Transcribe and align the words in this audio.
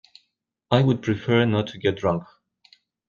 I 0.71 0.81
would 0.81 1.03
prefer 1.03 1.45
not 1.45 1.67
to 1.67 1.77
get 1.77 1.97
drunk. 1.97 2.23